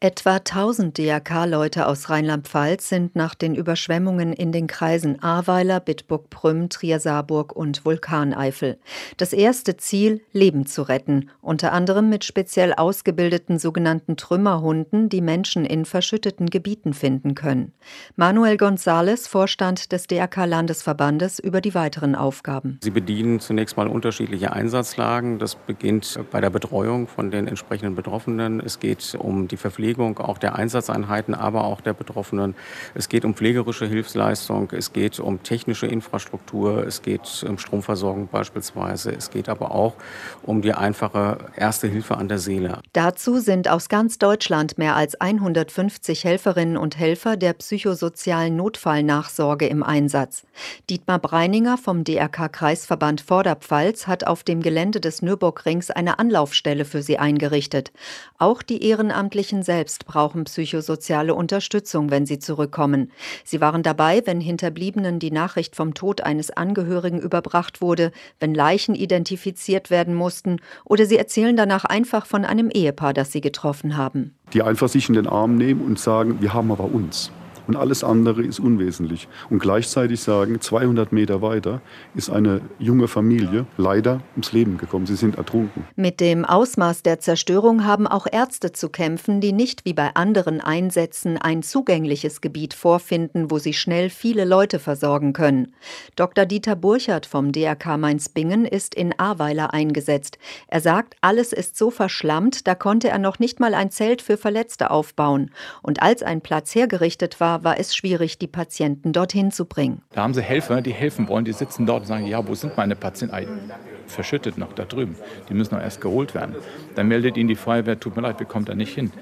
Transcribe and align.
Etwa 0.00 0.36
1000 0.36 0.96
DRK-Leute 0.96 1.88
aus 1.88 2.08
Rheinland-Pfalz 2.08 2.88
sind 2.88 3.16
nach 3.16 3.34
den 3.34 3.56
Überschwemmungen 3.56 4.32
in 4.32 4.52
den 4.52 4.68
Kreisen 4.68 5.20
Ahrweiler, 5.20 5.80
Bitburg-Prüm, 5.80 6.68
Trier-Saarburg 6.68 7.50
und 7.50 7.84
Vulkaneifel. 7.84 8.78
Das 9.16 9.32
erste 9.32 9.76
Ziel, 9.76 10.20
Leben 10.30 10.66
zu 10.66 10.82
retten, 10.82 11.30
unter 11.40 11.72
anderem 11.72 12.08
mit 12.10 12.22
speziell 12.22 12.74
ausgebildeten 12.74 13.58
sogenannten 13.58 14.16
Trümmerhunden, 14.16 15.08
die 15.08 15.20
Menschen 15.20 15.64
in 15.64 15.84
verschütteten 15.84 16.48
Gebieten 16.48 16.94
finden 16.94 17.34
können. 17.34 17.72
Manuel 18.14 18.54
González, 18.54 19.28
Vorstand 19.28 19.90
des 19.90 20.06
DRK-Landesverbandes, 20.06 21.40
über 21.40 21.60
die 21.60 21.74
weiteren 21.74 22.14
Aufgaben. 22.14 22.78
Sie 22.84 22.92
bedienen 22.92 23.40
zunächst 23.40 23.76
mal 23.76 23.88
unterschiedliche 23.88 24.52
Einsatzlagen. 24.52 25.40
Das 25.40 25.56
beginnt 25.56 26.20
bei 26.30 26.40
der 26.40 26.50
Betreuung 26.50 27.08
von 27.08 27.32
den 27.32 27.48
entsprechenden 27.48 27.96
Betroffenen. 27.96 28.60
Es 28.60 28.78
geht 28.78 29.16
um 29.18 29.48
die 29.48 29.56
Verpflegung 29.56 29.87
Verpflegung 29.88 30.18
auch 30.18 30.36
der 30.36 30.54
Einsatzeinheiten, 30.54 31.34
aber 31.34 31.64
auch 31.64 31.80
der 31.80 31.94
Betroffenen. 31.94 32.54
Es 32.94 33.08
geht 33.08 33.24
um 33.24 33.34
pflegerische 33.34 33.86
Hilfsleistung, 33.86 34.70
es 34.72 34.92
geht 34.92 35.18
um 35.18 35.42
technische 35.42 35.86
Infrastruktur, 35.86 36.86
es 36.86 37.00
geht 37.00 37.44
um 37.48 37.58
Stromversorgung 37.58 38.28
beispielsweise, 38.28 39.12
es 39.12 39.30
geht 39.30 39.48
aber 39.48 39.72
auch 39.72 39.94
um 40.42 40.60
die 40.60 40.74
einfache 40.74 41.38
erste 41.56 41.88
Hilfe 41.88 42.18
an 42.18 42.28
der 42.28 42.38
Seele. 42.38 42.80
Dazu 42.92 43.38
sind 43.38 43.68
aus 43.68 43.88
ganz 43.88 44.18
Deutschland 44.18 44.76
mehr 44.76 44.94
als 44.94 45.18
150 45.20 46.24
Helferinnen 46.24 46.76
und 46.76 46.98
Helfer 46.98 47.36
der 47.36 47.54
psychosozialen 47.54 48.56
Notfallnachsorge 48.56 49.66
im 49.68 49.82
Einsatz. 49.82 50.42
Dietmar 50.90 51.18
Breininger 51.18 51.78
vom 51.78 52.04
DRK 52.04 52.52
Kreisverband 52.52 53.22
Vorderpfalz 53.22 54.06
hat 54.06 54.26
auf 54.26 54.44
dem 54.44 54.60
Gelände 54.60 55.00
des 55.00 55.22
Nürburgrings 55.22 55.90
eine 55.90 56.18
Anlaufstelle 56.18 56.84
für 56.84 57.02
sie 57.02 57.18
eingerichtet. 57.18 57.90
Auch 58.36 58.62
die 58.62 58.82
Ehrenamtlichen 58.84 59.62
selbst 59.62 59.77
selbst 59.78 60.06
brauchen 60.06 60.42
psychosoziale 60.42 61.36
Unterstützung, 61.36 62.10
wenn 62.10 62.26
sie 62.26 62.40
zurückkommen. 62.40 63.12
Sie 63.44 63.60
waren 63.60 63.84
dabei, 63.84 64.22
wenn 64.24 64.40
Hinterbliebenen 64.40 65.20
die 65.20 65.30
Nachricht 65.30 65.76
vom 65.76 65.94
Tod 65.94 66.20
eines 66.20 66.50
Angehörigen 66.50 67.20
überbracht 67.20 67.80
wurde, 67.80 68.10
wenn 68.40 68.56
Leichen 68.56 68.96
identifiziert 68.96 69.88
werden 69.88 70.16
mussten, 70.16 70.56
oder 70.84 71.06
sie 71.06 71.16
erzählen 71.16 71.56
danach 71.56 71.84
einfach 71.84 72.26
von 72.26 72.44
einem 72.44 72.70
Ehepaar, 72.70 73.14
das 73.14 73.30
sie 73.30 73.40
getroffen 73.40 73.96
haben. 73.96 74.34
Die 74.52 74.62
einfach 74.62 74.88
sich 74.88 75.08
in 75.08 75.14
den 75.14 75.28
Arm 75.28 75.54
nehmen 75.54 75.82
und 75.82 76.00
sagen, 76.00 76.38
wir 76.40 76.52
haben 76.52 76.72
aber 76.72 76.86
uns 76.86 77.30
und 77.68 77.76
alles 77.76 78.02
andere 78.02 78.42
ist 78.42 78.58
unwesentlich. 78.58 79.28
Und 79.50 79.60
gleichzeitig 79.60 80.20
sagen, 80.20 80.60
200 80.60 81.12
Meter 81.12 81.42
weiter 81.42 81.82
ist 82.14 82.30
eine 82.30 82.62
junge 82.78 83.08
Familie 83.08 83.66
leider 83.76 84.22
ums 84.32 84.52
Leben 84.52 84.78
gekommen. 84.78 85.06
Sie 85.06 85.16
sind 85.16 85.36
ertrunken. 85.36 85.84
Mit 85.94 86.20
dem 86.20 86.46
Ausmaß 86.46 87.02
der 87.02 87.20
Zerstörung 87.20 87.84
haben 87.84 88.06
auch 88.06 88.26
Ärzte 88.30 88.72
zu 88.72 88.88
kämpfen, 88.88 89.42
die 89.42 89.52
nicht 89.52 89.84
wie 89.84 89.92
bei 89.92 90.14
anderen 90.14 90.62
Einsätzen 90.62 91.36
ein 91.36 91.62
zugängliches 91.62 92.40
Gebiet 92.40 92.72
vorfinden, 92.72 93.50
wo 93.50 93.58
sie 93.58 93.74
schnell 93.74 94.08
viele 94.08 94.46
Leute 94.46 94.78
versorgen 94.78 95.34
können. 95.34 95.74
Dr. 96.16 96.46
Dieter 96.46 96.74
Burchardt 96.74 97.26
vom 97.26 97.52
DRK 97.52 97.98
Mainz-Bingen 97.98 98.64
ist 98.64 98.94
in 98.94 99.12
Ahrweiler 99.18 99.74
eingesetzt. 99.74 100.38
Er 100.68 100.80
sagt, 100.80 101.16
alles 101.20 101.52
ist 101.52 101.76
so 101.76 101.90
verschlammt, 101.90 102.66
da 102.66 102.74
konnte 102.74 103.10
er 103.10 103.18
noch 103.18 103.38
nicht 103.38 103.60
mal 103.60 103.74
ein 103.74 103.90
Zelt 103.90 104.22
für 104.22 104.38
Verletzte 104.38 104.90
aufbauen. 104.90 105.50
Und 105.82 106.00
als 106.02 106.22
ein 106.22 106.40
Platz 106.40 106.74
hergerichtet 106.74 107.40
war, 107.40 107.57
war 107.64 107.78
es 107.78 107.94
schwierig, 107.94 108.38
die 108.38 108.46
Patienten 108.46 109.12
dorthin 109.12 109.50
zu 109.50 109.64
bringen. 109.64 110.02
Da 110.12 110.22
haben 110.22 110.34
sie 110.34 110.42
Helfer, 110.42 110.80
die 110.82 110.92
helfen 110.92 111.28
wollen, 111.28 111.44
die 111.44 111.52
sitzen 111.52 111.86
dort 111.86 112.02
und 112.02 112.06
sagen, 112.06 112.26
ja, 112.26 112.46
wo 112.46 112.54
sind 112.54 112.76
meine 112.76 112.96
Patienten? 112.96 113.72
Verschüttet 114.06 114.56
noch 114.58 114.72
da 114.72 114.84
drüben. 114.84 115.16
Die 115.48 115.54
müssen 115.54 115.74
noch 115.74 115.82
erst 115.82 116.00
geholt 116.00 116.34
werden. 116.34 116.56
Dann 116.94 117.08
meldet 117.08 117.36
ihnen 117.36 117.48
die 117.48 117.56
Feuerwehr, 117.56 118.00
tut 118.00 118.16
mir 118.16 118.22
leid, 118.22 118.38
wir 118.38 118.46
kommen 118.46 118.64
da 118.64 118.74
nicht 118.74 118.94
hin. 118.94 119.12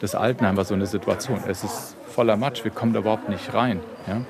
Das 0.00 0.14
Altenheim 0.14 0.56
war 0.56 0.64
so 0.64 0.74
eine 0.74 0.86
Situation. 0.86 1.40
Es 1.48 1.64
ist 1.64 1.96
voller 2.06 2.36
Matsch, 2.36 2.64
wir 2.64 2.70
kommen 2.70 2.92
da 2.92 3.00
überhaupt 3.00 3.28
nicht 3.28 3.54
rein. 3.54 3.80
Ja? 4.06 4.20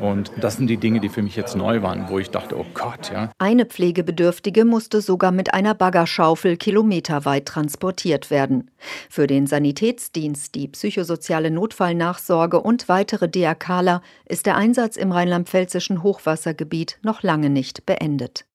Und 0.00 0.32
das 0.40 0.56
sind 0.56 0.66
die 0.66 0.76
Dinge, 0.76 1.00
die 1.00 1.08
für 1.08 1.22
mich 1.22 1.36
jetzt 1.36 1.56
neu 1.56 1.82
waren, 1.82 2.08
wo 2.08 2.18
ich 2.18 2.30
dachte, 2.30 2.58
oh 2.58 2.66
Gott, 2.74 3.10
ja. 3.12 3.30
Eine 3.38 3.64
Pflegebedürftige 3.64 4.64
musste 4.64 5.00
sogar 5.00 5.30
mit 5.30 5.54
einer 5.54 5.74
Baggerschaufel 5.74 6.56
kilometerweit 6.56 7.46
transportiert 7.46 8.30
werden. 8.30 8.70
Für 9.08 9.26
den 9.26 9.46
Sanitätsdienst, 9.46 10.54
die 10.54 10.68
psychosoziale 10.68 11.50
Notfallnachsorge 11.50 12.60
und 12.60 12.88
weitere 12.88 13.28
DRKler 13.28 14.02
ist 14.28 14.46
der 14.46 14.56
Einsatz 14.56 14.96
im 14.96 15.12
rheinland-pfälzischen 15.12 16.02
Hochwassergebiet 16.02 16.98
noch 17.02 17.22
lange 17.22 17.50
nicht 17.50 17.86
beendet. 17.86 18.46